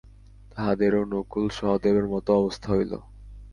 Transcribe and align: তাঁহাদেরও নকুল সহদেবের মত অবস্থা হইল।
তাঁহাদেরও 0.51 1.01
নকুল 1.11 1.45
সহদেবের 1.57 2.05
মত 2.07 2.27
অবস্থা 2.39 2.67
হইল। 2.71 2.93